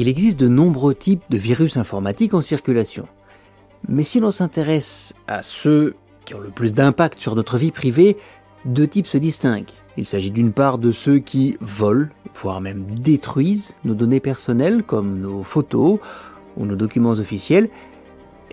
Il 0.00 0.06
existe 0.06 0.38
de 0.38 0.46
nombreux 0.46 0.94
types 0.94 1.24
de 1.28 1.36
virus 1.36 1.76
informatiques 1.76 2.32
en 2.32 2.40
circulation. 2.40 3.08
Mais 3.88 4.04
si 4.04 4.20
l'on 4.20 4.30
s'intéresse 4.30 5.12
à 5.26 5.42
ceux 5.42 5.96
qui 6.24 6.34
ont 6.36 6.40
le 6.40 6.50
plus 6.50 6.72
d'impact 6.72 7.18
sur 7.18 7.34
notre 7.34 7.58
vie 7.58 7.72
privée, 7.72 8.16
deux 8.64 8.86
types 8.86 9.08
se 9.08 9.18
distinguent. 9.18 9.72
Il 9.96 10.06
s'agit 10.06 10.30
d'une 10.30 10.52
part 10.52 10.78
de 10.78 10.92
ceux 10.92 11.18
qui 11.18 11.56
volent, 11.60 12.06
voire 12.40 12.60
même 12.60 12.84
détruisent 12.84 13.74
nos 13.84 13.94
données 13.94 14.20
personnelles 14.20 14.84
comme 14.84 15.18
nos 15.18 15.42
photos 15.42 15.98
ou 16.56 16.64
nos 16.64 16.76
documents 16.76 17.10
officiels, 17.10 17.68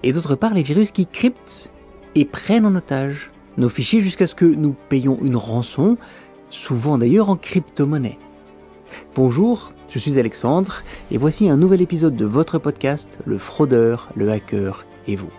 et 0.01 0.13
d'autre 0.13 0.33
part 0.33 0.55
les 0.55 0.63
virus 0.63 0.89
qui 0.89 1.05
cryptent 1.05 1.71
et 2.15 2.25
prennent 2.25 2.65
en 2.65 2.73
otage 2.73 3.29
nos 3.57 3.69
fichiers 3.69 4.01
jusqu'à 4.01 4.25
ce 4.25 4.33
que 4.33 4.45
nous 4.45 4.75
payions 4.89 5.19
une 5.21 5.37
rançon, 5.37 5.99
souvent 6.49 6.97
d'ailleurs 6.97 7.29
en 7.29 7.35
crypto-monnaie. 7.35 8.17
Bonjour, 9.15 9.71
je 9.89 9.99
suis 9.99 10.19
Alexandre 10.19 10.83
et 11.11 11.17
voici 11.17 11.49
un 11.49 11.57
nouvel 11.57 11.81
épisode 11.81 12.15
de 12.15 12.25
votre 12.25 12.59
podcast 12.59 13.19
Le 13.25 13.37
fraudeur, 13.37 14.09
le 14.15 14.29
hacker 14.31 14.85
et 15.07 15.15
vous. 15.15 15.31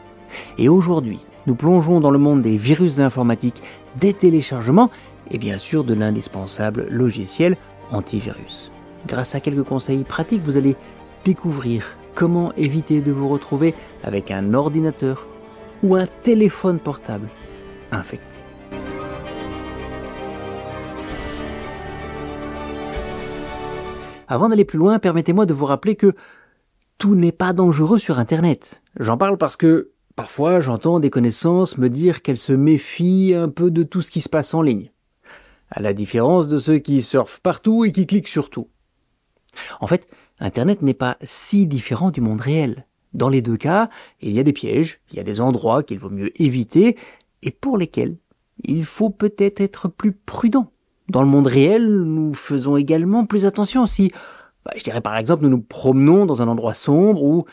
Et 0.58 0.68
aujourd'hui, 0.68 1.20
nous 1.46 1.54
plongeons 1.54 2.00
dans 2.00 2.10
le 2.10 2.18
monde 2.18 2.42
des 2.42 2.56
virus 2.56 2.98
informatiques, 2.98 3.62
des 4.00 4.12
téléchargements 4.12 4.90
et 5.30 5.38
bien 5.38 5.58
sûr 5.58 5.84
de 5.84 5.94
l'indispensable 5.94 6.86
logiciel 6.90 7.56
antivirus. 7.90 8.72
Grâce 9.06 9.34
à 9.34 9.40
quelques 9.40 9.64
conseils 9.64 10.04
pratiques, 10.04 10.42
vous 10.42 10.56
allez 10.56 10.76
découvrir 11.24 11.96
comment 12.14 12.52
éviter 12.54 13.00
de 13.00 13.12
vous 13.12 13.28
retrouver 13.28 13.74
avec 14.02 14.30
un 14.30 14.54
ordinateur 14.54 15.28
ou 15.82 15.94
un 15.94 16.06
téléphone 16.06 16.78
portable 16.78 17.28
infecté. 17.92 18.35
Avant 24.28 24.48
d'aller 24.48 24.64
plus 24.64 24.78
loin, 24.78 24.98
permettez-moi 24.98 25.46
de 25.46 25.54
vous 25.54 25.66
rappeler 25.66 25.96
que 25.96 26.14
tout 26.98 27.14
n'est 27.14 27.32
pas 27.32 27.52
dangereux 27.52 27.98
sur 27.98 28.18
Internet. 28.18 28.82
J'en 28.98 29.16
parle 29.16 29.38
parce 29.38 29.56
que 29.56 29.92
parfois 30.16 30.60
j'entends 30.60 30.98
des 30.98 31.10
connaissances 31.10 31.78
me 31.78 31.88
dire 31.88 32.22
qu'elles 32.22 32.38
se 32.38 32.52
méfient 32.52 33.34
un 33.34 33.48
peu 33.48 33.70
de 33.70 33.82
tout 33.82 34.02
ce 34.02 34.10
qui 34.10 34.20
se 34.20 34.28
passe 34.28 34.54
en 34.54 34.62
ligne. 34.62 34.90
À 35.70 35.80
la 35.80 35.92
différence 35.92 36.48
de 36.48 36.58
ceux 36.58 36.78
qui 36.78 37.02
surfent 37.02 37.40
partout 37.40 37.84
et 37.84 37.92
qui 37.92 38.06
cliquent 38.06 38.28
sur 38.28 38.50
tout. 38.50 38.68
En 39.80 39.86
fait, 39.86 40.08
Internet 40.40 40.82
n'est 40.82 40.94
pas 40.94 41.16
si 41.22 41.66
différent 41.66 42.10
du 42.10 42.20
monde 42.20 42.40
réel. 42.40 42.86
Dans 43.14 43.28
les 43.28 43.42
deux 43.42 43.56
cas, 43.56 43.88
il 44.20 44.32
y 44.32 44.38
a 44.38 44.42
des 44.42 44.52
pièges, 44.52 45.00
il 45.10 45.16
y 45.16 45.20
a 45.20 45.24
des 45.24 45.40
endroits 45.40 45.82
qu'il 45.82 45.98
vaut 45.98 46.10
mieux 46.10 46.30
éviter 46.40 46.96
et 47.42 47.50
pour 47.50 47.78
lesquels 47.78 48.16
il 48.62 48.84
faut 48.84 49.10
peut-être 49.10 49.60
être 49.60 49.88
plus 49.88 50.12
prudent. 50.12 50.72
Dans 51.08 51.22
le 51.22 51.28
monde 51.28 51.46
réel, 51.46 51.86
nous 51.88 52.34
faisons 52.34 52.76
également 52.76 53.26
plus 53.26 53.46
attention 53.46 53.86
si, 53.86 54.10
bah, 54.64 54.72
je 54.76 54.82
dirais 54.82 55.00
par 55.00 55.16
exemple, 55.16 55.44
nous 55.44 55.50
nous 55.50 55.60
promenons 55.60 56.26
dans 56.26 56.42
un 56.42 56.48
endroit 56.48 56.74
sombre 56.74 57.22
ou, 57.22 57.44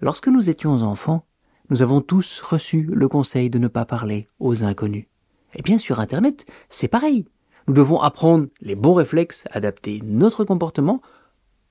lorsque 0.00 0.28
nous 0.28 0.48
étions 0.48 0.82
enfants, 0.82 1.26
nous 1.68 1.82
avons 1.82 2.00
tous 2.00 2.40
reçu 2.40 2.88
le 2.92 3.08
conseil 3.08 3.50
de 3.50 3.58
ne 3.58 3.68
pas 3.68 3.84
parler 3.84 4.28
aux 4.40 4.64
inconnus. 4.64 5.06
Et 5.54 5.62
bien 5.62 5.78
sur 5.78 6.00
Internet, 6.00 6.46
c'est 6.68 6.88
pareil. 6.88 7.26
Nous 7.68 7.74
devons 7.74 8.00
apprendre 8.00 8.46
les 8.60 8.74
bons 8.74 8.94
réflexes, 8.94 9.44
adapter 9.50 10.00
notre 10.04 10.44
comportement 10.44 11.02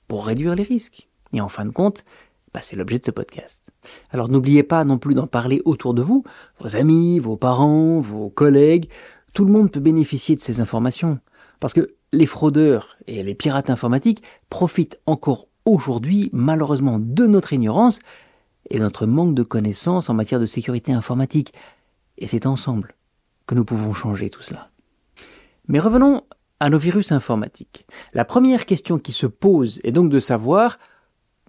pour 0.08 0.26
réduire 0.26 0.56
les 0.56 0.64
risques. 0.64 1.10
Et 1.34 1.42
en 1.42 1.50
fin 1.50 1.66
de 1.66 1.72
compte, 1.72 2.06
bah, 2.54 2.60
c'est 2.62 2.76
l'objet 2.76 3.00
de 3.00 3.06
ce 3.06 3.12
podcast. 3.12 3.72
Alors 4.12 4.30
n'oubliez 4.30 4.64
pas 4.64 4.86
non 4.86 5.00
plus 5.00 5.16
d'en 5.16 5.28
parler 5.28 5.62
autour 5.66 5.94
de 5.94 6.02
vous, 6.02 6.24
vos 6.60 6.76
amis, 6.76 7.20
vos 7.20 7.38
parents, 7.38 8.00
vos 8.00 8.30
collègues, 8.30 8.90
tout 9.34 9.46
le 9.46 9.52
monde 9.52 9.72
peut 9.72 9.80
bénéficier 9.80 10.36
de 10.36 10.42
ces 10.42 10.60
informations. 10.60 11.20
Parce 11.62 11.74
que 11.74 11.96
les 12.12 12.26
fraudeurs 12.26 12.98
et 13.08 13.24
les 13.24 13.36
pirates 13.36 13.70
informatiques 13.70 14.22
profitent 14.50 15.00
encore 15.06 15.48
aujourd'hui 15.64 16.30
malheureusement 16.34 17.00
de 17.00 17.26
notre 17.28 17.54
ignorance 17.54 18.00
et 18.70 18.80
de 18.80 18.84
notre 18.84 19.06
manque 19.06 19.36
de 19.36 19.44
connaissances 19.44 20.10
en 20.10 20.14
matière 20.14 20.42
de 20.42 20.46
sécurité 20.46 20.92
informatique. 20.92 21.54
Et 22.18 22.28
c'est 22.28 22.46
ensemble 22.46 22.96
que 23.46 23.56
nous 23.56 23.64
pouvons 23.64 23.94
changer 23.94 24.30
tout 24.30 24.42
cela. 24.42 24.70
Mais 25.70 25.80
revenons 25.80 26.22
à 26.60 26.70
nos 26.70 26.80
virus 26.80 27.14
informatiques. 27.14 27.86
La 28.14 28.26
première 28.26 28.66
question 28.66 29.00
qui 29.00 29.14
se 29.14 29.28
pose 29.28 29.80
est 29.84 29.94
donc 29.94 30.10
de 30.10 30.20
savoir 30.20 30.78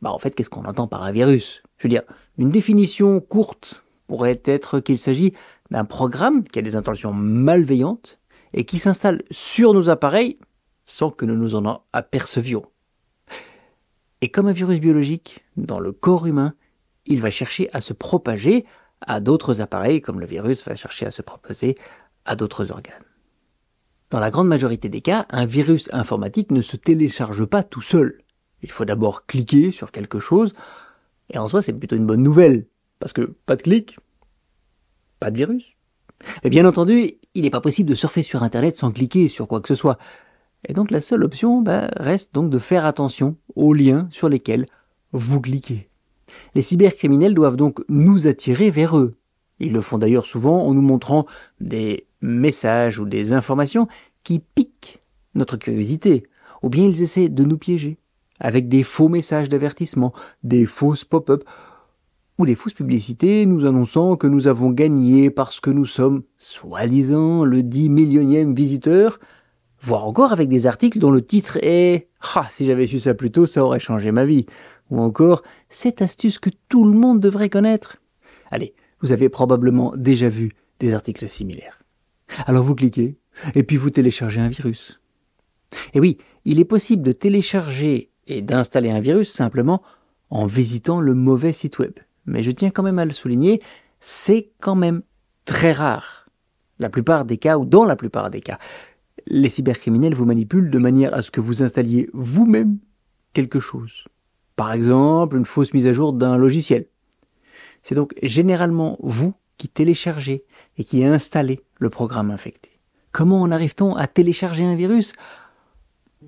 bah 0.03 0.11
en 0.11 0.19
fait, 0.19 0.34
qu'est-ce 0.34 0.50
qu'on 0.50 0.65
entend 0.65 0.89
par 0.89 1.05
un 1.05 1.12
virus? 1.12 1.62
Je 1.79 1.84
veux 1.84 1.89
dire, 1.89 2.03
une 2.37 2.50
définition 2.50 3.21
courte 3.21 3.84
pourrait 4.09 4.43
être 4.44 4.81
qu'il 4.81 4.99
s'agit 4.99 5.33
d'un 5.71 5.84
programme 5.84 6.43
qui 6.44 6.59
a 6.59 6.62
des 6.62 6.77
intentions 6.77 7.12
malveillantes 7.12 8.19
et 8.55 8.65
qui 8.65 8.79
s'installe 8.79 9.23
sur 9.31 9.75
nos 9.75 9.89
appareils 9.89 10.39
sans 10.85 11.11
que 11.11 11.25
nous 11.25 11.37
nous 11.37 11.55
en 11.55 11.85
apercevions. 11.93 12.63
Et 14.21 14.31
comme 14.31 14.47
un 14.47 14.53
virus 14.53 14.81
biologique, 14.81 15.45
dans 15.57 15.81
le 15.81 15.93
corps 15.93 16.27
humain, 16.27 16.55
il 17.07 17.21
va 17.21 17.31
chercher 17.31 17.69
à 17.73 17.81
se 17.81 17.93
propager 17.93 18.65
à 19.01 19.21
d'autres 19.21 19.61
appareils, 19.61 20.01
comme 20.01 20.21
le 20.21 20.27
virus 20.27 20.65
va 20.65 20.75
chercher 20.75 21.07
à 21.07 21.11
se 21.11 21.23
proposer 21.23 21.77
à 22.25 22.37
d'autres 22.37 22.71
organes. 22.71 23.03
Dans 24.11 24.21
la 24.21 24.31
grande 24.31 24.47
majorité 24.47 24.89
des 24.89 25.01
cas, 25.01 25.27
un 25.31 25.47
virus 25.47 25.89
informatique 25.93 26.53
ne 26.53 26.62
se 26.62 26.77
télécharge 26.77 27.45
pas 27.47 27.62
tout 27.62 27.81
seul. 27.81 28.21
Il 28.62 28.71
faut 28.71 28.85
d'abord 28.85 29.27
cliquer 29.27 29.71
sur 29.71 29.91
quelque 29.91 30.21
chose, 30.21 30.53
et 31.31 31.39
en 31.39 31.49
soi 31.49 31.62
c'est 31.62 31.73
plutôt 31.73 31.97
une 31.97 32.07
bonne 32.07 32.23
nouvelle, 32.23 32.67
parce 33.01 33.12
que 33.12 33.23
pas 33.47 33.57
de 33.57 33.62
clic, 33.62 33.99
pas 35.19 35.31
de 35.31 35.37
virus. 35.37 35.73
Mais 36.45 36.51
bien 36.51 36.65
entendu, 36.67 37.12
il 37.34 37.43
n'est 37.43 37.50
pas 37.50 37.60
possible 37.60 37.91
de 37.91 37.94
surfer 37.94 38.22
sur 38.22 38.43
Internet 38.43 38.76
sans 38.76 38.91
cliquer 38.91 39.28
sur 39.28 39.48
quoi 39.48 39.60
que 39.60 39.69
ce 39.69 39.75
soit. 39.75 39.98
Et 40.69 40.75
donc 40.75 40.91
la 40.91 41.00
seule 41.00 41.25
option 41.25 41.60
bah, 41.60 41.88
reste 41.97 42.34
donc 42.34 42.50
de 42.50 42.59
faire 42.59 42.87
attention 42.87 43.37
aux 43.56 43.72
liens 43.72 44.06
sur 44.10 44.28
lesquels 44.28 44.66
vous 45.12 45.41
cliquez. 45.41 45.88
Les 46.54 46.62
cybercriminels 46.62 47.34
doivent 47.34 47.56
donc 47.56 47.81
nous 47.88 48.26
attirer 48.26 48.70
vers 48.70 48.97
eux. 48.97 49.16
Ils 49.59 49.72
le 49.72 49.81
font 49.81 49.98
d'ailleurs 49.98 50.26
souvent 50.26 50.65
en 50.65 50.75
nous 50.75 50.82
montrant 50.82 51.26
des 51.60 52.06
messages 52.20 52.98
ou 52.98 53.04
des 53.04 53.32
informations 53.32 53.88
qui 54.25 54.38
piquent 54.38 55.00
notre 55.34 55.56
curiosité, 55.56 56.25
ou 56.62 56.69
bien 56.69 56.84
ils 56.84 57.03
essaient 57.03 57.28
de 57.28 57.44
nous 57.44 57.59
piéger 57.59 57.99
avec 58.41 58.69
des 58.69 58.82
faux 58.82 59.09
messages 59.09 59.49
d'avertissement, 59.49 60.12
des 60.43 60.66
fausses 60.66 61.04
pop-up 61.04 61.44
ou 62.43 62.47
des 62.47 62.57
fausses 62.57 62.73
publicités 62.73 63.47
nous 63.47 63.67
annonçant 63.67 64.17
que 64.17 64.27
nous 64.27 64.49
avons 64.49 64.71
gagné 64.71 65.31
parce 65.31 65.61
que 65.61 65.71
nous 65.71 65.87
sommes, 65.87 66.25
soi-disant, 66.39 67.45
le 67.45 67.63
dix 67.63 67.89
millionième 67.89 68.53
visiteur, 68.53 69.21
voire 69.81 70.09
encore 70.09 70.33
avec 70.33 70.49
des 70.49 70.67
articles 70.67 70.99
dont 70.99 71.13
le 71.13 71.23
titre 71.23 71.57
est 71.63 72.09
Ah, 72.35 72.49
si 72.51 72.67
j'avais 72.67 72.89
su 72.89 72.99
ça 72.99 73.15
plus 73.15 73.31
tôt, 73.31 73.47
ça 73.47 73.65
aurait 73.65 73.79
changé 73.79 74.11
ma 74.11 74.25
vie. 74.25 74.47
Ou 74.91 75.01
encore 75.01 75.45
Cette 75.69 76.03
astuce 76.03 76.41
que 76.41 76.51
tout 76.69 76.85
le 76.85 76.99
monde 76.99 77.21
devrait 77.21 77.49
connaître. 77.49 77.99
Allez, 78.51 78.75
vous 79.01 79.13
avez 79.13 79.29
probablement 79.29 79.95
déjà 79.97 80.29
vu 80.29 80.51
des 80.81 80.95
articles 80.95 81.29
similaires. 81.29 81.79
Alors 82.47 82.65
vous 82.65 82.75
cliquez, 82.75 83.19
et 83.55 83.63
puis 83.63 83.77
vous 83.77 83.91
téléchargez 83.91 84.41
un 84.41 84.49
virus. 84.49 85.01
Et 85.95 86.01
oui, 86.01 86.19
il 86.45 86.59
est 86.59 86.65
possible 86.65 87.05
de 87.05 87.13
télécharger 87.13 88.11
et 88.27 88.43
d'installer 88.43 88.91
un 88.91 88.99
virus 88.99 89.31
simplement 89.31 89.81
en 90.29 90.47
visitant 90.47 90.99
le 90.99 91.15
mauvais 91.15 91.53
site 91.53 91.79
web. 91.79 91.93
Mais 92.27 92.43
je 92.43 92.50
tiens 92.50 92.71
quand 92.71 92.83
même 92.83 92.99
à 92.99 93.05
le 93.05 93.12
souligner, 93.12 93.62
c'est 94.00 94.50
quand 94.60 94.75
même 94.75 95.03
très 95.44 95.72
rare. 95.72 96.27
La 96.78 96.88
plupart 96.88 97.25
des 97.25 97.37
cas, 97.37 97.59
ou 97.59 97.65
dans 97.65 97.84
la 97.84 97.97
plupart 97.97 98.31
des 98.31 98.41
cas, 98.41 98.59
les 99.27 99.49
cybercriminels 99.49 100.15
vous 100.15 100.25
manipulent 100.25 100.71
de 100.71 100.78
manière 100.78 101.15
à 101.15 101.22
ce 101.22 101.31
que 101.31 101.41
vous 101.41 101.62
installiez 101.62 102.09
vous-même 102.12 102.78
quelque 103.32 103.61
chose. 103.61 104.05
Par 104.56 104.72
exemple, 104.72 105.37
une 105.37 105.44
fausse 105.44 105.72
mise 105.72 105.87
à 105.87 105.93
jour 105.93 106.12
d'un 106.12 106.37
logiciel. 106.37 106.87
C'est 107.82 107.94
donc 107.94 108.15
généralement 108.22 108.97
vous 109.00 109.34
qui 109.56 109.69
téléchargez 109.69 110.44
et 110.77 110.84
qui 110.84 111.05
installez 111.05 111.61
le 111.78 111.91
programme 111.91 112.31
infecté. 112.31 112.71
Comment 113.12 113.43
en 113.43 113.50
arrive-t-on 113.50 113.94
à 113.94 114.06
télécharger 114.06 114.65
un 114.65 114.75
virus? 114.75 115.12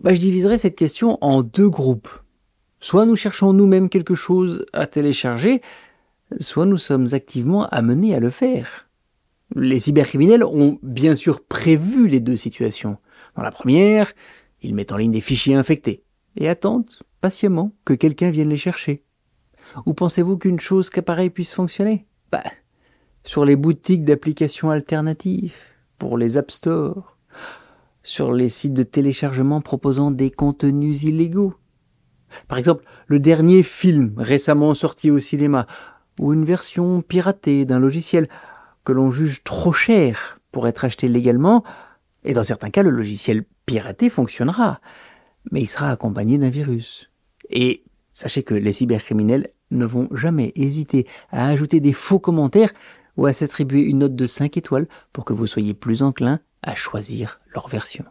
Bah, 0.01 0.13
Je 0.15 0.21
diviserai 0.21 0.59
cette 0.59 0.77
question 0.77 1.19
en 1.21 1.43
deux 1.43 1.69
groupes. 1.69 2.09
Soit 2.85 3.07
nous 3.07 3.17
cherchons 3.17 3.55
nous-mêmes 3.55 3.89
quelque 3.89 4.15
chose 4.15 4.67
à 4.75 4.87
télécharger, 4.87 5.63
soit 6.39 6.67
nous 6.67 6.77
sommes 6.77 7.07
activement 7.13 7.65
amenés 7.69 8.15
à 8.15 8.21
le 8.21 8.29
faire. 8.29 8.91
Les 9.57 9.79
cybercriminels 9.79 10.45
ont 10.45 10.79
bien 10.83 11.17
sûr 11.17 11.43
prévu 11.43 12.09
les 12.09 12.21
deux 12.21 12.37
situations. 12.37 12.99
Dans 13.37 13.43
la 13.43 13.53
première, 13.53 14.13
ils 14.61 14.75
mettent 14.75 14.93
en 14.93 14.99
ligne 14.99 15.13
des 15.13 15.23
fichiers 15.23 15.55
infectés 15.55 16.03
et 16.37 16.47
attendent 16.47 16.91
patiemment 17.23 17.73
que 17.87 17.95
quelqu'un 17.95 18.31
vienne 18.31 18.51
les 18.51 18.59
chercher. 18.59 19.03
Ou 19.87 19.95
pensez-vous 19.95 20.37
qu'une 20.37 20.61
chose 20.61 20.91
qu'appareil 20.91 21.31
puisse 21.31 21.55
fonctionner? 21.55 22.05
Bah, 22.31 22.45
sur 23.25 23.47
les 23.47 23.57
boutiques 23.57 24.05
d'applications 24.05 24.69
alternatives, 24.69 25.57
pour 25.97 26.19
les 26.19 26.37
App 26.37 26.51
Store, 26.51 27.17
sur 28.03 28.31
les 28.35 28.51
sites 28.51 28.75
de 28.75 28.83
téléchargement 28.83 29.63
proposant 29.63 30.11
des 30.11 30.31
contenus 30.31 31.03
illégaux. 31.05 31.55
Par 32.49 32.59
exemple, 32.59 32.85
le 33.07 33.21
dernier 33.21 33.63
film 33.63 34.15
récemment 34.17 34.75
sorti 34.75 35.11
au 35.11 35.19
cinéma, 35.19 35.67
ou 36.21 36.33
une 36.33 36.45
version 36.45 37.03
piratée 37.03 37.65
d'un 37.65 37.79
logiciel 37.79 38.29
que 38.85 38.93
l'on 38.93 39.11
juge 39.11 39.43
trop 39.43 39.73
cher 39.73 40.39
pour 40.53 40.69
être 40.69 40.85
acheté 40.85 41.09
légalement, 41.09 41.65
et 42.25 42.33
dans 42.33 42.43
certains 42.43 42.71
cas, 42.71 42.83
le 42.83 42.91
logiciel 42.91 43.45
piraté 43.67 44.09
fonctionnera, 44.09 44.81
mais 45.51 45.61
il 45.61 45.69
sera 45.69 45.91
accompagné 45.91 46.39
d'un 46.39 46.51
virus. 46.51 47.11
Et 47.51 47.85
sachez 48.13 48.43
que 48.43 48.55
les 48.55 48.73
cybercriminels 48.73 49.49
ne 49.71 49.85
vont 49.85 50.09
jamais 50.13 50.53
hésiter 50.55 51.07
à 51.31 51.49
ajouter 51.49 51.81
des 51.81 51.93
faux 51.93 52.19
commentaires 52.19 52.73
ou 53.17 53.27
à 53.27 53.33
s'attribuer 53.33 53.83
une 53.83 53.99
note 53.99 54.17
de 54.17 54.27
5 54.27 54.57
étoiles 54.57 54.89
pour 55.13 55.25
que 55.25 55.33
vous 55.33 55.47
soyez 55.47 55.75
plus 55.75 56.03
enclin 56.03 56.41
à 56.63 56.75
choisir 56.75 57.39
leur 57.55 57.69
version. 57.69 58.05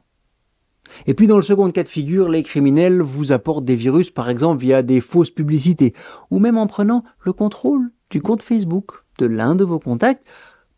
Et 1.07 1.13
puis 1.13 1.27
dans 1.27 1.37
le 1.37 1.43
second 1.43 1.69
cas 1.71 1.83
de 1.83 1.87
figure, 1.87 2.29
les 2.29 2.43
criminels 2.43 3.01
vous 3.01 3.31
apportent 3.31 3.65
des 3.65 3.75
virus 3.75 4.09
par 4.09 4.29
exemple 4.29 4.61
via 4.61 4.83
des 4.83 5.01
fausses 5.01 5.31
publicités 5.31 5.93
ou 6.31 6.39
même 6.39 6.57
en 6.57 6.67
prenant 6.67 7.03
le 7.25 7.33
contrôle 7.33 7.91
du 8.09 8.21
compte 8.21 8.43
Facebook 8.43 9.03
de 9.19 9.25
l'un 9.25 9.55
de 9.55 9.63
vos 9.63 9.79
contacts 9.79 10.25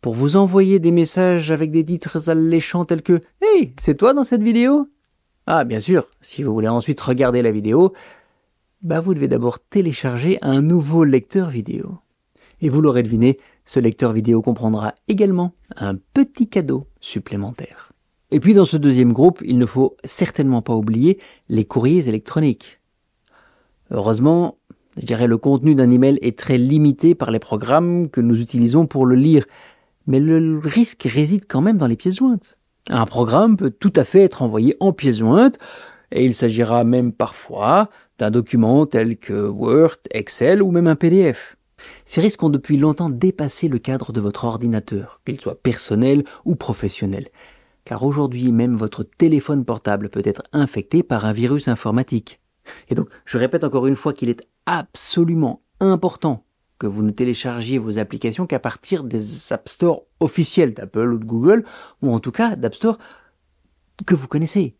pour 0.00 0.14
vous 0.14 0.36
envoyer 0.36 0.78
des 0.78 0.92
messages 0.92 1.50
avec 1.50 1.70
des 1.70 1.84
titres 1.84 2.30
alléchants 2.30 2.84
tels 2.84 3.02
que 3.02 3.20
Hey, 3.42 3.74
c'est 3.80 3.96
toi 3.96 4.14
dans 4.14 4.24
cette 4.24 4.42
vidéo? 4.42 4.88
Ah 5.46 5.64
bien 5.64 5.80
sûr, 5.80 6.06
si 6.20 6.42
vous 6.42 6.52
voulez 6.52 6.68
ensuite 6.68 7.00
regarder 7.00 7.42
la 7.42 7.52
vidéo, 7.52 7.92
bah 8.82 9.00
vous 9.00 9.14
devez 9.14 9.28
d'abord 9.28 9.58
télécharger 9.58 10.38
un 10.42 10.62
nouveau 10.62 11.04
lecteur 11.04 11.48
vidéo. 11.48 11.98
Et 12.60 12.68
vous 12.68 12.80
l'aurez 12.80 13.02
deviné, 13.02 13.38
ce 13.64 13.80
lecteur 13.80 14.12
vidéo 14.12 14.42
comprendra 14.42 14.94
également 15.08 15.54
un 15.76 15.96
petit 16.14 16.48
cadeau 16.48 16.86
supplémentaire. 17.00 17.92
Et 18.36 18.38
puis 18.38 18.52
dans 18.52 18.66
ce 18.66 18.76
deuxième 18.76 19.14
groupe, 19.14 19.40
il 19.46 19.56
ne 19.56 19.64
faut 19.64 19.96
certainement 20.04 20.60
pas 20.60 20.74
oublier 20.74 21.18
les 21.48 21.64
courriers 21.64 22.06
électroniques. 22.06 22.82
Heureusement, 23.90 24.58
je 24.98 25.06
dirais 25.06 25.26
le 25.26 25.38
contenu 25.38 25.74
d'un 25.74 25.90
email 25.90 26.18
est 26.20 26.38
très 26.38 26.58
limité 26.58 27.14
par 27.14 27.30
les 27.30 27.38
programmes 27.38 28.10
que 28.10 28.20
nous 28.20 28.42
utilisons 28.42 28.86
pour 28.86 29.06
le 29.06 29.14
lire, 29.14 29.46
mais 30.06 30.20
le 30.20 30.60
risque 30.62 31.08
réside 31.10 31.46
quand 31.48 31.62
même 31.62 31.78
dans 31.78 31.86
les 31.86 31.96
pièces 31.96 32.16
jointes. 32.16 32.58
Un 32.90 33.06
programme 33.06 33.56
peut 33.56 33.70
tout 33.70 33.94
à 33.96 34.04
fait 34.04 34.24
être 34.24 34.42
envoyé 34.42 34.76
en 34.80 34.92
pièces 34.92 35.20
jointes, 35.20 35.56
et 36.12 36.26
il 36.26 36.34
s'agira 36.34 36.84
même 36.84 37.12
parfois 37.12 37.86
d'un 38.18 38.30
document 38.30 38.84
tel 38.84 39.16
que 39.16 39.48
Word, 39.48 39.96
Excel 40.10 40.62
ou 40.62 40.72
même 40.72 40.88
un 40.88 40.96
PDF. 40.96 41.56
Ces 42.04 42.20
risques 42.20 42.42
ont 42.42 42.50
depuis 42.50 42.76
longtemps 42.76 43.08
dépassé 43.08 43.68
le 43.68 43.78
cadre 43.78 44.12
de 44.12 44.20
votre 44.20 44.44
ordinateur, 44.44 45.22
qu'il 45.24 45.40
soit 45.40 45.62
personnel 45.62 46.24
ou 46.44 46.54
professionnel. 46.54 47.28
Car 47.86 48.02
aujourd'hui 48.02 48.50
même 48.50 48.76
votre 48.76 49.04
téléphone 49.04 49.64
portable 49.64 50.10
peut 50.10 50.22
être 50.24 50.42
infecté 50.52 51.04
par 51.04 51.24
un 51.24 51.32
virus 51.32 51.68
informatique. 51.68 52.40
Et 52.88 52.96
donc, 52.96 53.08
je 53.24 53.38
répète 53.38 53.62
encore 53.62 53.86
une 53.86 53.94
fois 53.94 54.12
qu'il 54.12 54.28
est 54.28 54.42
absolument 54.66 55.62
important 55.78 56.44
que 56.78 56.88
vous 56.88 57.04
ne 57.04 57.12
téléchargiez 57.12 57.78
vos 57.78 57.98
applications 57.98 58.46
qu'à 58.46 58.58
partir 58.58 59.04
des 59.04 59.52
App 59.52 59.68
Store 59.68 60.02
officiels 60.18 60.74
d'Apple 60.74 61.12
ou 61.12 61.18
de 61.18 61.24
Google, 61.24 61.64
ou 62.02 62.12
en 62.12 62.18
tout 62.18 62.32
cas 62.32 62.56
d'App 62.56 62.74
Store 62.74 62.98
que 64.04 64.16
vous 64.16 64.26
connaissez. 64.26 64.74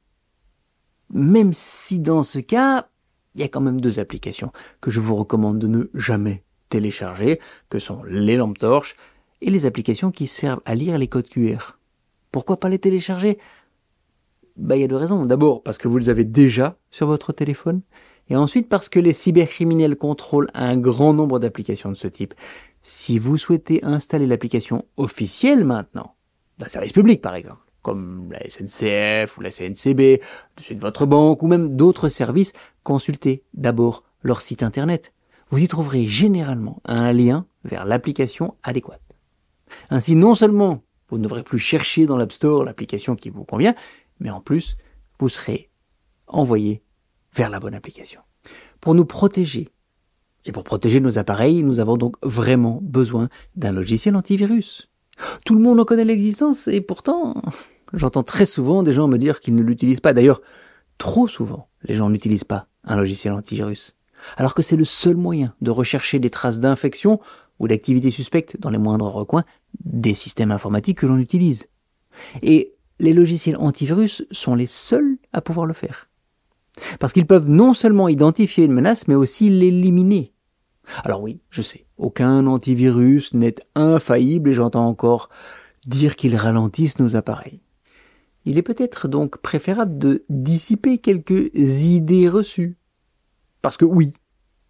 Même 1.10 1.52
si 1.52 2.00
dans 2.00 2.24
ce 2.24 2.40
cas, 2.40 2.88
il 3.36 3.40
y 3.40 3.44
a 3.44 3.48
quand 3.48 3.60
même 3.60 3.80
deux 3.80 4.00
applications 4.00 4.50
que 4.80 4.90
je 4.90 4.98
vous 4.98 5.14
recommande 5.14 5.60
de 5.60 5.68
ne 5.68 5.84
jamais 5.94 6.42
télécharger, 6.70 7.38
que 7.70 7.78
sont 7.78 8.02
les 8.02 8.36
lampes 8.36 8.58
torches 8.58 8.96
et 9.42 9.50
les 9.50 9.64
applications 9.64 10.10
qui 10.10 10.26
servent 10.26 10.62
à 10.64 10.74
lire 10.74 10.98
les 10.98 11.06
codes 11.06 11.28
QR. 11.28 11.75
Pourquoi 12.36 12.60
pas 12.60 12.68
les 12.68 12.78
télécharger? 12.78 13.38
Bah 14.58 14.76
il 14.76 14.82
y 14.82 14.84
a 14.84 14.88
deux 14.88 14.96
raisons. 14.96 15.24
D'abord 15.24 15.62
parce 15.62 15.78
que 15.78 15.88
vous 15.88 15.96
les 15.96 16.10
avez 16.10 16.24
déjà 16.24 16.76
sur 16.90 17.06
votre 17.06 17.32
téléphone, 17.32 17.80
et 18.28 18.36
ensuite 18.36 18.68
parce 18.68 18.90
que 18.90 19.00
les 19.00 19.14
cybercriminels 19.14 19.96
contrôlent 19.96 20.50
un 20.52 20.76
grand 20.76 21.14
nombre 21.14 21.38
d'applications 21.38 21.88
de 21.88 21.94
ce 21.94 22.08
type. 22.08 22.34
Si 22.82 23.18
vous 23.18 23.38
souhaitez 23.38 23.82
installer 23.82 24.26
l'application 24.26 24.84
officielle 24.98 25.64
maintenant, 25.64 26.14
d'un 26.58 26.68
service 26.68 26.92
public 26.92 27.22
par 27.22 27.34
exemple, 27.36 27.62
comme 27.80 28.30
la 28.30 28.46
SNCF 28.46 29.38
ou 29.38 29.40
la 29.40 29.50
CNCB, 29.50 30.20
de 30.68 30.78
votre 30.78 31.06
banque 31.06 31.42
ou 31.42 31.46
même 31.46 31.74
d'autres 31.74 32.10
services, 32.10 32.52
consultez 32.82 33.44
d'abord 33.54 34.04
leur 34.22 34.42
site 34.42 34.62
internet 34.62 35.14
vous 35.50 35.62
y 35.62 35.68
trouverez 35.68 36.06
généralement 36.06 36.82
un 36.84 37.12
lien 37.12 37.46
vers 37.64 37.86
l'application 37.86 38.56
adéquate. 38.62 39.00
Ainsi, 39.90 40.16
non 40.16 40.34
seulement 40.34 40.82
vous 41.08 41.18
ne 41.18 41.22
devrez 41.22 41.42
plus 41.42 41.58
chercher 41.58 42.06
dans 42.06 42.16
l'App 42.16 42.32
Store 42.32 42.64
l'application 42.64 43.16
qui 43.16 43.30
vous 43.30 43.44
convient, 43.44 43.74
mais 44.20 44.30
en 44.30 44.40
plus, 44.40 44.76
vous 45.18 45.28
serez 45.28 45.70
envoyé 46.26 46.82
vers 47.34 47.50
la 47.50 47.60
bonne 47.60 47.74
application. 47.74 48.20
Pour 48.80 48.94
nous 48.94 49.04
protéger 49.04 49.68
et 50.44 50.52
pour 50.52 50.64
protéger 50.64 51.00
nos 51.00 51.18
appareils, 51.18 51.62
nous 51.62 51.80
avons 51.80 51.96
donc 51.96 52.16
vraiment 52.22 52.80
besoin 52.82 53.28
d'un 53.54 53.72
logiciel 53.72 54.16
antivirus. 54.16 54.88
Tout 55.44 55.54
le 55.54 55.60
monde 55.60 55.80
en 55.80 55.84
connaît 55.84 56.04
l'existence 56.04 56.68
et 56.68 56.80
pourtant, 56.80 57.34
j'entends 57.92 58.22
très 58.22 58.46
souvent 58.46 58.82
des 58.82 58.92
gens 58.92 59.08
me 59.08 59.18
dire 59.18 59.40
qu'ils 59.40 59.54
ne 59.54 59.62
l'utilisent 59.62 60.00
pas. 60.00 60.12
D'ailleurs, 60.12 60.40
trop 60.98 61.26
souvent, 61.26 61.68
les 61.82 61.94
gens 61.94 62.10
n'utilisent 62.10 62.44
pas 62.44 62.68
un 62.84 62.96
logiciel 62.96 63.32
antivirus 63.32 63.96
alors 64.36 64.54
que 64.54 64.62
c'est 64.62 64.76
le 64.76 64.84
seul 64.84 65.16
moyen 65.16 65.54
de 65.60 65.70
rechercher 65.70 66.18
des 66.18 66.30
traces 66.30 66.60
d'infection 66.60 67.20
ou 67.58 67.68
d'activité 67.68 68.10
suspecte 68.10 68.58
dans 68.60 68.70
les 68.70 68.78
moindres 68.78 69.12
recoins 69.12 69.44
des 69.84 70.14
systèmes 70.14 70.50
informatiques 70.50 70.98
que 70.98 71.06
l'on 71.06 71.18
utilise. 71.18 71.66
Et 72.42 72.74
les 72.98 73.12
logiciels 73.12 73.56
antivirus 73.58 74.24
sont 74.30 74.54
les 74.54 74.66
seuls 74.66 75.18
à 75.32 75.40
pouvoir 75.40 75.66
le 75.66 75.74
faire. 75.74 76.08
Parce 76.98 77.12
qu'ils 77.12 77.26
peuvent 77.26 77.48
non 77.48 77.74
seulement 77.74 78.08
identifier 78.08 78.64
une 78.64 78.72
menace, 78.72 79.08
mais 79.08 79.14
aussi 79.14 79.48
l'éliminer. 79.48 80.32
Alors 81.04 81.22
oui, 81.22 81.40
je 81.50 81.62
sais, 81.62 81.86
aucun 81.98 82.46
antivirus 82.46 83.34
n'est 83.34 83.56
infaillible 83.74 84.50
et 84.50 84.54
j'entends 84.54 84.86
encore 84.86 85.30
dire 85.86 86.16
qu'ils 86.16 86.36
ralentissent 86.36 86.98
nos 86.98 87.16
appareils. 87.16 87.60
Il 88.44 88.58
est 88.58 88.62
peut-être 88.62 89.08
donc 89.08 89.38
préférable 89.38 89.98
de 89.98 90.22
dissiper 90.28 90.98
quelques 90.98 91.50
idées 91.54 92.28
reçues 92.28 92.76
parce 93.60 93.76
que 93.76 93.84
oui, 93.84 94.12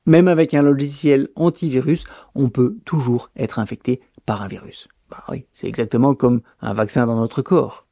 même 0.06 0.28
avec 0.28 0.54
un 0.54 0.62
logiciel 0.62 1.28
antivirus, 1.36 2.04
on 2.34 2.48
peut 2.48 2.76
toujours 2.84 3.30
être 3.36 3.58
infecté 3.58 4.00
par 4.24 4.42
un 4.42 4.48
virus. 4.48 4.88
Bah 5.10 5.22
oui, 5.28 5.46
c'est 5.52 5.68
exactement 5.68 6.14
comme 6.14 6.40
un 6.60 6.74
vaccin 6.74 7.06
dans 7.06 7.16
notre 7.16 7.42
corps. 7.42 7.86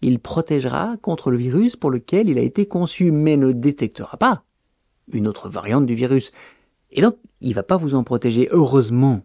Il 0.00 0.20
protégera 0.20 0.96
contre 1.00 1.30
le 1.30 1.38
virus 1.38 1.76
pour 1.76 1.90
lequel 1.90 2.28
il 2.28 2.38
a 2.38 2.42
été 2.42 2.66
conçu, 2.66 3.10
mais 3.10 3.36
ne 3.36 3.52
détectera 3.52 4.16
pas 4.16 4.44
une 5.12 5.26
autre 5.26 5.48
variante 5.48 5.86
du 5.86 5.94
virus. 5.94 6.32
Et 6.90 7.00
donc, 7.00 7.16
il 7.40 7.54
va 7.54 7.62
pas 7.62 7.76
vous 7.76 7.94
en 7.94 8.04
protéger, 8.04 8.48
heureusement. 8.50 9.22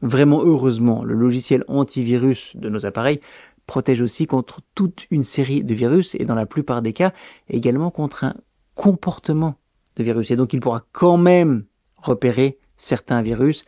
Vraiment 0.00 0.42
heureusement, 0.42 1.04
le 1.04 1.14
logiciel 1.14 1.64
antivirus 1.68 2.56
de 2.56 2.68
nos 2.68 2.86
appareils 2.86 3.20
protège 3.66 4.00
aussi 4.00 4.26
contre 4.26 4.60
toute 4.74 5.06
une 5.10 5.22
série 5.22 5.62
de 5.62 5.74
virus 5.74 6.14
et 6.16 6.24
dans 6.24 6.34
la 6.34 6.46
plupart 6.46 6.82
des 6.82 6.92
cas 6.92 7.12
également 7.48 7.90
contre 7.90 8.24
un 8.24 8.34
comportement 8.74 9.54
de 9.96 10.02
virus. 10.02 10.30
Et 10.30 10.36
donc 10.36 10.52
il 10.52 10.60
pourra 10.60 10.84
quand 10.92 11.16
même 11.16 11.64
repérer 12.02 12.58
certains 12.76 13.22
virus 13.22 13.64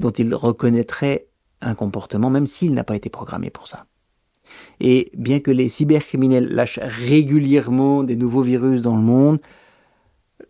dont 0.00 0.10
il 0.10 0.34
reconnaîtrait 0.34 1.28
un 1.60 1.74
comportement, 1.74 2.30
même 2.30 2.46
s'il 2.46 2.74
n'a 2.74 2.84
pas 2.84 2.96
été 2.96 3.10
programmé 3.10 3.50
pour 3.50 3.68
ça. 3.68 3.86
Et 4.80 5.10
bien 5.14 5.40
que 5.40 5.50
les 5.50 5.68
cybercriminels 5.68 6.52
lâchent 6.52 6.80
régulièrement 6.82 8.04
des 8.04 8.16
nouveaux 8.16 8.42
virus 8.42 8.82
dans 8.82 8.96
le 8.96 9.02
monde, 9.02 9.38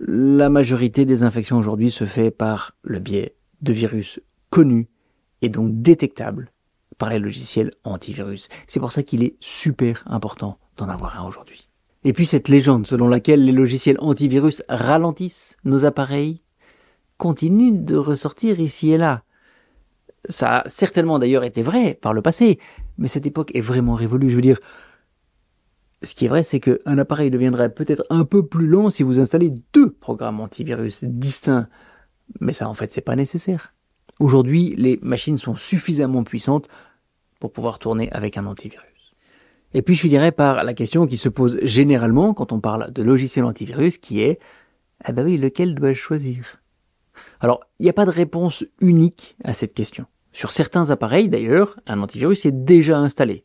la 0.01 0.49
majorité 0.49 1.05
des 1.05 1.23
infections 1.23 1.59
aujourd'hui 1.59 1.91
se 1.91 2.05
fait 2.05 2.31
par 2.31 2.73
le 2.83 2.99
biais 2.99 3.37
de 3.63 3.73
virus 3.73 4.21
connus 4.51 4.89
et 5.43 5.49
donc 5.49 5.71
détectables 5.83 6.51
par 6.99 7.11
les 7.11 7.19
logiciels 7.19 7.71
antivirus. 7.85 8.49
C'est 8.67 8.81
pour 8.81 8.93
ça 8.93 9.03
qu'il 9.03 9.23
est 9.23 9.37
super 9.41 10.03
important 10.07 10.59
d'en 10.77 10.89
avoir 10.89 11.21
un 11.21 11.29
aujourd'hui. 11.29 11.69
Et 12.05 12.13
puis 12.13 12.27
cette 12.27 12.49
légende 12.49 12.87
selon 12.87 13.09
laquelle 13.09 13.45
les 13.45 13.53
logiciels 13.53 13.99
antivirus 14.01 14.63
ralentissent 14.69 15.57
nos 15.65 15.85
appareils 15.85 16.41
continue 17.25 17.73
de 17.73 17.97
ressortir 17.97 18.61
ici 18.61 18.93
et 18.93 18.99
là. 18.99 19.23
Ça 20.29 20.59
a 20.59 20.69
certainement 20.69 21.19
d'ailleurs 21.19 21.43
été 21.43 21.63
vrai 21.63 21.95
par 21.95 22.13
le 22.13 22.21
passé, 22.21 22.59
mais 22.99 23.09
cette 23.09 23.25
époque 23.25 23.51
est 23.55 23.63
vraiment 23.63 23.95
révolue. 23.95 24.29
Je 24.29 24.37
veux 24.37 24.43
dire, 24.43 24.61
ce 26.03 26.15
qui 26.15 26.27
est 26.27 26.29
vrai, 26.29 26.43
c'est 26.43 26.61
qu'un 26.61 26.99
appareil 26.99 27.31
deviendrait 27.31 27.73
peut-être 27.73 28.05
un 28.11 28.27
peu 28.27 28.47
plus 28.47 28.67
lent 28.67 28.91
si 28.91 29.03
vous 29.03 29.21
installez 29.21 29.53
deux 29.73 29.91
programmes 29.91 30.39
antivirus 30.39 31.03
distincts. 31.03 31.67
Mais 32.41 32.53
ça, 32.53 32.69
en 32.69 32.75
fait, 32.75 32.93
c'est 32.93 33.01
pas 33.01 33.17
nécessaire. 33.17 33.73
Aujourd'hui, 34.21 34.75
les 34.77 34.99
machines 35.01 35.39
sont 35.39 35.55
suffisamment 35.55 36.25
puissantes 36.25 36.69
pour 37.41 37.53
pouvoir 37.53 37.79
tourner 37.79 38.13
avec 38.13 38.37
un 38.37 38.45
antivirus. 38.45 39.15
Et 39.73 39.81
puis 39.81 39.95
je 39.95 40.03
finirai 40.03 40.31
par 40.31 40.63
la 40.63 40.75
question 40.75 41.07
qui 41.07 41.17
se 41.17 41.31
pose 41.31 41.59
généralement 41.63 42.35
quand 42.35 42.53
on 42.53 42.61
parle 42.61 42.93
de 42.93 43.03
logiciel 43.03 43.47
antivirus, 43.47 43.97
qui 43.97 44.21
est, 44.21 44.39
ah 45.03 45.13
ben 45.13 45.25
oui, 45.25 45.39
lequel 45.39 45.75
dois-je 45.75 45.99
choisir? 45.99 46.61
Alors, 47.45 47.61
il 47.79 47.83
n'y 47.83 47.91
a 47.91 47.93
pas 47.93 48.07
de 48.07 48.11
réponse 48.11 48.65
unique 48.81 49.37
à 49.45 49.53
cette 49.53 49.75
question. 49.75 50.07
Sur 50.33 50.51
certains 50.51 50.89
appareils, 50.89 51.29
d'ailleurs, 51.29 51.79
un 51.87 52.01
antivirus 52.01 52.47
est 52.47 52.65
déjà 52.65 52.99
installé. 52.99 53.45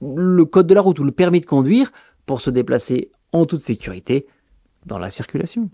le 0.00 0.44
code 0.44 0.68
de 0.68 0.74
la 0.74 0.80
route 0.80 1.00
ou 1.00 1.04
le 1.04 1.10
permis 1.10 1.40
de 1.40 1.46
conduire 1.46 1.90
pour 2.24 2.40
se 2.40 2.50
déplacer 2.50 3.10
en 3.32 3.46
toute 3.46 3.62
sécurité 3.62 4.28
dans 4.86 4.98
la 4.98 5.10
circulation. 5.10 5.70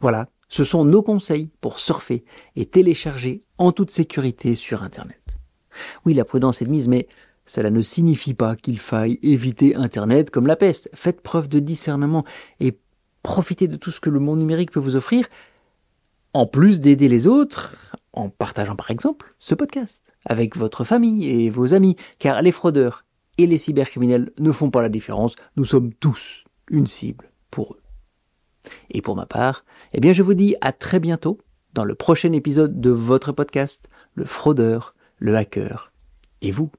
Voilà, 0.00 0.28
ce 0.48 0.62
sont 0.62 0.84
nos 0.84 1.02
conseils 1.02 1.50
pour 1.60 1.80
surfer 1.80 2.24
et 2.54 2.66
télécharger 2.66 3.42
en 3.58 3.72
toute 3.72 3.90
sécurité 3.90 4.54
sur 4.54 4.84
Internet. 4.84 5.41
Oui, 6.04 6.14
la 6.14 6.24
prudence 6.24 6.62
est 6.62 6.66
de 6.66 6.70
mise, 6.70 6.88
mais 6.88 7.08
cela 7.46 7.70
ne 7.70 7.82
signifie 7.82 8.34
pas 8.34 8.56
qu'il 8.56 8.78
faille 8.78 9.18
éviter 9.22 9.74
Internet 9.74 10.30
comme 10.30 10.46
la 10.46 10.56
peste. 10.56 10.88
Faites 10.94 11.20
preuve 11.20 11.48
de 11.48 11.58
discernement 11.58 12.24
et 12.60 12.78
profitez 13.22 13.68
de 13.68 13.76
tout 13.76 13.90
ce 13.90 14.00
que 14.00 14.10
le 14.10 14.20
monde 14.20 14.38
numérique 14.38 14.70
peut 14.70 14.80
vous 14.80 14.96
offrir, 14.96 15.26
en 16.34 16.46
plus 16.46 16.80
d'aider 16.80 17.08
les 17.08 17.26
autres 17.26 17.96
en 18.12 18.28
partageant 18.28 18.76
par 18.76 18.90
exemple 18.90 19.34
ce 19.38 19.54
podcast 19.54 20.12
avec 20.26 20.56
votre 20.56 20.84
famille 20.84 21.28
et 21.28 21.50
vos 21.50 21.74
amis, 21.74 21.96
car 22.18 22.42
les 22.42 22.52
fraudeurs 22.52 23.04
et 23.38 23.46
les 23.46 23.58
cybercriminels 23.58 24.32
ne 24.38 24.52
font 24.52 24.70
pas 24.70 24.82
la 24.82 24.88
différence, 24.88 25.34
nous 25.56 25.64
sommes 25.64 25.92
tous 25.94 26.44
une 26.70 26.86
cible 26.86 27.30
pour 27.50 27.74
eux. 27.74 27.80
Et 28.90 29.02
pour 29.02 29.16
ma 29.16 29.26
part, 29.26 29.64
eh 29.92 30.00
bien 30.00 30.12
je 30.12 30.22
vous 30.22 30.34
dis 30.34 30.54
à 30.60 30.72
très 30.72 31.00
bientôt 31.00 31.38
dans 31.72 31.84
le 31.84 31.94
prochain 31.94 32.32
épisode 32.32 32.80
de 32.80 32.90
votre 32.90 33.32
podcast, 33.32 33.88
Le 34.14 34.26
fraudeur 34.26 34.94
le 35.22 35.36
hacker 35.36 35.92
et 36.40 36.50
vous? 36.50 36.70